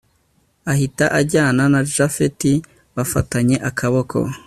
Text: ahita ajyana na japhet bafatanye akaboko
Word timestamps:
ahita 0.71 1.05
ajyana 1.19 1.63
na 1.73 1.79
japhet 1.93 2.41
bafatanye 2.95 3.55
akaboko 3.69 4.17